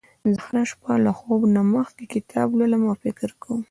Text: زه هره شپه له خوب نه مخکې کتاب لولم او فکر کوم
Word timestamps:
زه 0.33 0.39
هره 0.45 0.63
شپه 0.71 0.91
له 1.05 1.11
خوب 1.19 1.41
نه 1.55 1.61
مخکې 1.75 2.05
کتاب 2.13 2.47
لولم 2.59 2.81
او 2.89 2.95
فکر 3.03 3.29
کوم 3.41 3.59